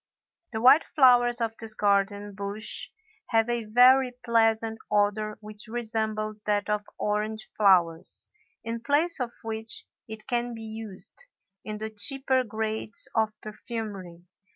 The 0.51 0.61
white 0.61 0.83
flowers 0.83 1.39
of 1.41 1.55
this 1.59 1.75
garden 1.75 2.33
bush 2.33 2.89
have 3.27 3.47
a 3.47 3.65
very 3.65 4.13
pleasant 4.25 4.79
odor 4.89 5.37
which 5.41 5.67
resembles 5.67 6.41
that 6.47 6.71
of 6.71 6.83
orange 6.97 7.51
flowers, 7.55 8.25
in 8.63 8.79
place 8.81 9.19
of 9.19 9.31
which 9.43 9.85
it 10.07 10.25
can 10.25 10.55
be 10.55 10.63
used, 10.63 11.27
in 11.63 11.77
the 11.77 11.91
cheaper 11.91 12.43
grades 12.43 13.09
of 13.13 13.39
perfumery. 13.41 14.23